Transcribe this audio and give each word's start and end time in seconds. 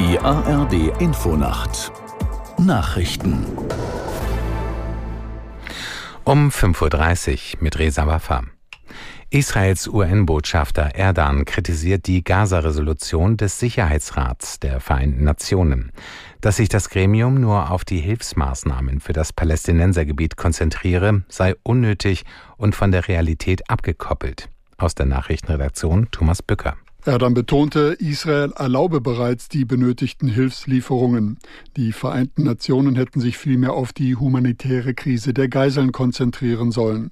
Die 0.00 0.18
ARD 0.18 0.98
Infonacht 0.98 1.92
Nachrichten 2.56 3.44
um 6.24 6.48
5.30 6.48 7.56
Uhr 7.56 7.62
mit 7.62 7.78
Reza 7.78 8.06
Waffa. 8.06 8.44
Israels 9.28 9.88
UN-Botschafter 9.88 10.94
Erdan 10.94 11.44
kritisiert 11.44 12.06
die 12.06 12.24
Gaza-Resolution 12.24 13.36
des 13.36 13.58
Sicherheitsrats 13.58 14.58
der 14.58 14.80
Vereinten 14.80 15.22
Nationen. 15.24 15.92
Dass 16.40 16.56
sich 16.56 16.70
das 16.70 16.88
Gremium 16.88 17.38
nur 17.38 17.70
auf 17.70 17.84
die 17.84 18.00
Hilfsmaßnahmen 18.00 19.00
für 19.00 19.12
das 19.12 19.34
Palästinensergebiet 19.34 20.38
konzentriere, 20.38 21.24
sei 21.28 21.56
unnötig 21.62 22.24
und 22.56 22.74
von 22.74 22.90
der 22.90 23.06
Realität 23.06 23.68
abgekoppelt. 23.68 24.48
Aus 24.78 24.94
der 24.94 25.04
Nachrichtenredaktion 25.04 26.10
Thomas 26.10 26.40
Bücker. 26.40 26.78
Erdogan 27.06 27.32
betonte, 27.32 27.96
Israel 27.98 28.52
erlaube 28.56 29.00
bereits 29.00 29.48
die 29.48 29.64
benötigten 29.64 30.28
Hilfslieferungen. 30.28 31.38
Die 31.78 31.92
Vereinten 31.92 32.42
Nationen 32.42 32.94
hätten 32.94 33.20
sich 33.20 33.38
vielmehr 33.38 33.72
auf 33.72 33.94
die 33.94 34.16
humanitäre 34.16 34.92
Krise 34.92 35.32
der 35.32 35.48
Geiseln 35.48 35.92
konzentrieren 35.92 36.72
sollen. 36.72 37.10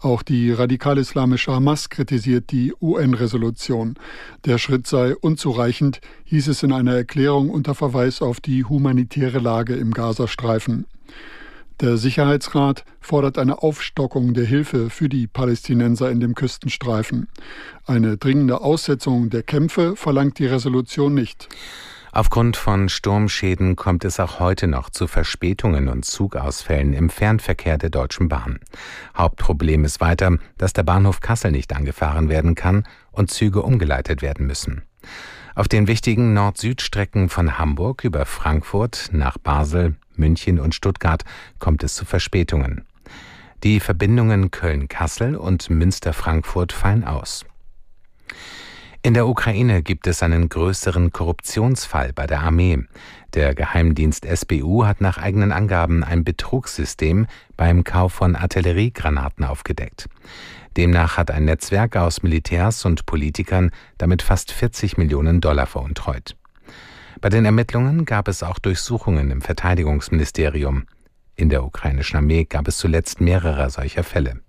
Auch 0.00 0.22
die 0.22 0.52
radikal-islamische 0.52 1.52
Hamas 1.52 1.90
kritisiert 1.90 2.52
die 2.52 2.72
UN-Resolution. 2.80 3.94
Der 4.44 4.58
Schritt 4.58 4.86
sei 4.86 5.16
unzureichend, 5.16 6.00
hieß 6.24 6.46
es 6.46 6.62
in 6.62 6.72
einer 6.72 6.94
Erklärung 6.94 7.50
unter 7.50 7.74
Verweis 7.74 8.22
auf 8.22 8.38
die 8.38 8.64
humanitäre 8.64 9.40
Lage 9.40 9.74
im 9.74 9.90
Gazastreifen. 9.90 10.86
Der 11.80 11.98
Sicherheitsrat 11.98 12.86
fordert 13.00 13.36
eine 13.36 13.62
Aufstockung 13.62 14.32
der 14.32 14.46
Hilfe 14.46 14.88
für 14.88 15.10
die 15.10 15.26
Palästinenser 15.26 16.10
in 16.10 16.20
dem 16.20 16.34
Küstenstreifen. 16.34 17.28
Eine 17.84 18.16
dringende 18.16 18.62
Aussetzung 18.62 19.28
der 19.28 19.42
Kämpfe 19.42 19.94
verlangt 19.94 20.38
die 20.38 20.46
Resolution 20.46 21.12
nicht. 21.12 21.50
Aufgrund 22.12 22.56
von 22.56 22.88
Sturmschäden 22.88 23.76
kommt 23.76 24.06
es 24.06 24.18
auch 24.20 24.40
heute 24.40 24.68
noch 24.68 24.88
zu 24.88 25.06
Verspätungen 25.06 25.88
und 25.88 26.06
Zugausfällen 26.06 26.94
im 26.94 27.10
Fernverkehr 27.10 27.76
der 27.76 27.90
Deutschen 27.90 28.30
Bahn. 28.30 28.58
Hauptproblem 29.14 29.84
ist 29.84 30.00
weiter, 30.00 30.38
dass 30.56 30.72
der 30.72 30.82
Bahnhof 30.82 31.20
Kassel 31.20 31.50
nicht 31.50 31.76
angefahren 31.76 32.30
werden 32.30 32.54
kann 32.54 32.84
und 33.12 33.30
Züge 33.30 33.60
umgeleitet 33.60 34.22
werden 34.22 34.46
müssen. 34.46 34.80
Auf 35.54 35.68
den 35.68 35.88
wichtigen 35.88 36.32
Nord-Süd-Strecken 36.32 37.28
von 37.28 37.58
Hamburg 37.58 38.04
über 38.04 38.24
Frankfurt 38.24 39.10
nach 39.12 39.36
Basel, 39.36 39.96
München 40.18 40.58
und 40.58 40.74
Stuttgart 40.74 41.24
kommt 41.58 41.82
es 41.82 41.94
zu 41.94 42.04
Verspätungen. 42.04 42.84
Die 43.62 43.80
Verbindungen 43.80 44.50
Köln-Kassel 44.50 45.36
und 45.36 45.70
Münster-Frankfurt 45.70 46.72
fallen 46.72 47.04
aus. 47.04 47.44
In 49.02 49.14
der 49.14 49.28
Ukraine 49.28 49.82
gibt 49.82 50.08
es 50.08 50.22
einen 50.22 50.48
größeren 50.48 51.12
Korruptionsfall 51.12 52.12
bei 52.12 52.26
der 52.26 52.40
Armee. 52.40 52.80
Der 53.34 53.54
Geheimdienst 53.54 54.26
SBU 54.26 54.84
hat 54.84 55.00
nach 55.00 55.16
eigenen 55.16 55.52
Angaben 55.52 56.02
ein 56.02 56.24
Betrugssystem 56.24 57.28
beim 57.56 57.84
Kauf 57.84 58.12
von 58.12 58.34
Artilleriegranaten 58.34 59.44
aufgedeckt. 59.44 60.08
Demnach 60.76 61.16
hat 61.16 61.30
ein 61.30 61.44
Netzwerk 61.44 61.96
aus 61.96 62.22
Militärs 62.22 62.84
und 62.84 63.06
Politikern 63.06 63.70
damit 63.96 64.22
fast 64.22 64.50
40 64.50 64.98
Millionen 64.98 65.40
Dollar 65.40 65.66
veruntreut. 65.66 66.36
Bei 67.20 67.28
den 67.30 67.44
Ermittlungen 67.44 68.04
gab 68.04 68.28
es 68.28 68.42
auch 68.42 68.58
Durchsuchungen 68.58 69.30
im 69.30 69.40
Verteidigungsministerium. 69.40 70.86
In 71.34 71.48
der 71.48 71.64
ukrainischen 71.64 72.16
Armee 72.18 72.44
gab 72.44 72.68
es 72.68 72.78
zuletzt 72.78 73.20
mehrere 73.20 73.70
solcher 73.70 74.04
Fälle. 74.04 74.40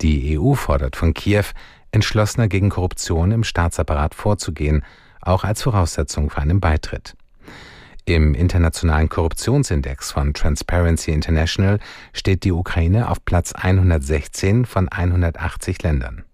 Die 0.00 0.38
EU 0.38 0.54
fordert 0.54 0.96
von 0.96 1.14
Kiew, 1.14 1.44
entschlossener 1.92 2.48
gegen 2.48 2.70
Korruption 2.70 3.30
im 3.30 3.44
Staatsapparat 3.44 4.14
vorzugehen, 4.14 4.84
auch 5.20 5.44
als 5.44 5.62
Voraussetzung 5.62 6.30
für 6.30 6.40
einen 6.40 6.60
Beitritt. 6.60 7.16
Im 8.06 8.34
internationalen 8.34 9.08
Korruptionsindex 9.08 10.10
von 10.10 10.34
Transparency 10.34 11.12
International 11.12 11.78
steht 12.12 12.44
die 12.44 12.52
Ukraine 12.52 13.08
auf 13.08 13.24
Platz 13.24 13.52
116 13.52 14.66
von 14.66 14.88
180 14.88 15.82
Ländern. 15.82 16.24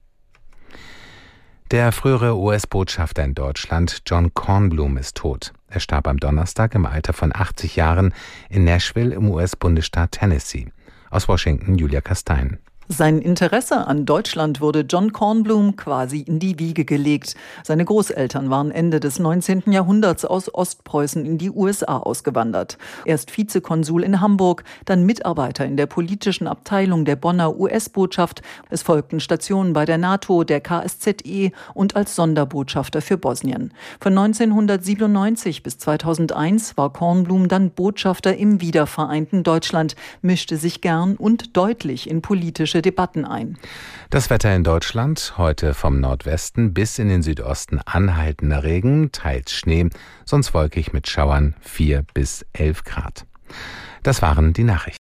Der 1.70 1.92
frühere 1.92 2.36
US-Botschafter 2.36 3.22
in 3.22 3.34
Deutschland, 3.34 4.02
John 4.04 4.34
Kornblum, 4.34 4.96
ist 4.96 5.16
tot. 5.16 5.52
Er 5.68 5.78
starb 5.78 6.08
am 6.08 6.16
Donnerstag 6.16 6.74
im 6.74 6.84
Alter 6.84 7.12
von 7.12 7.30
80 7.32 7.76
Jahren 7.76 8.12
in 8.48 8.64
Nashville 8.64 9.14
im 9.14 9.30
US-Bundesstaat 9.30 10.10
Tennessee. 10.10 10.72
Aus 11.10 11.28
Washington 11.28 11.78
Julia 11.78 12.00
Kastein. 12.00 12.58
Sein 12.92 13.20
Interesse 13.20 13.86
an 13.86 14.04
Deutschland 14.04 14.60
wurde 14.60 14.80
John 14.80 15.12
Kornblum 15.12 15.76
quasi 15.76 16.22
in 16.22 16.40
die 16.40 16.58
Wiege 16.58 16.84
gelegt. 16.84 17.36
Seine 17.62 17.84
Großeltern 17.84 18.50
waren 18.50 18.72
Ende 18.72 18.98
des 18.98 19.20
19. 19.20 19.70
Jahrhunderts 19.70 20.24
aus 20.24 20.52
Ostpreußen 20.52 21.24
in 21.24 21.38
die 21.38 21.50
USA 21.50 21.98
ausgewandert. 21.98 22.78
Erst 23.04 23.36
Vizekonsul 23.38 24.02
in 24.02 24.20
Hamburg, 24.20 24.64
dann 24.86 25.06
Mitarbeiter 25.06 25.64
in 25.64 25.76
der 25.76 25.86
politischen 25.86 26.48
Abteilung 26.48 27.04
der 27.04 27.14
Bonner 27.14 27.60
US-Botschaft. 27.60 28.42
Es 28.70 28.82
folgten 28.82 29.20
Stationen 29.20 29.72
bei 29.72 29.84
der 29.84 29.96
NATO, 29.96 30.42
der 30.42 30.60
KSZE 30.60 31.52
und 31.74 31.94
als 31.94 32.16
Sonderbotschafter 32.16 33.02
für 33.02 33.18
Bosnien. 33.18 33.72
Von 34.00 34.18
1997 34.18 35.62
bis 35.62 35.78
2001 35.78 36.76
war 36.76 36.92
Kornblum 36.92 37.46
dann 37.46 37.70
Botschafter 37.70 38.36
im 38.36 38.60
wiedervereinten 38.60 39.44
Deutschland, 39.44 39.94
mischte 40.22 40.56
sich 40.56 40.80
gern 40.80 41.14
und 41.14 41.56
deutlich 41.56 42.10
in 42.10 42.20
politische 42.20 42.79
Debatten 42.82 43.24
ein. 43.24 43.58
Das 44.10 44.30
Wetter 44.30 44.54
in 44.54 44.64
Deutschland 44.64 45.34
heute 45.36 45.74
vom 45.74 46.00
Nordwesten 46.00 46.74
bis 46.74 46.98
in 46.98 47.08
den 47.08 47.22
Südosten 47.22 47.80
anhaltender 47.84 48.62
Regen, 48.62 49.12
teils 49.12 49.52
Schnee, 49.52 49.88
sonst 50.24 50.54
wolkig 50.54 50.92
mit 50.92 51.08
Schauern 51.08 51.54
4 51.60 52.04
bis 52.14 52.44
11 52.52 52.84
Grad. 52.84 53.26
Das 54.02 54.22
waren 54.22 54.52
die 54.52 54.64
Nachrichten. 54.64 54.99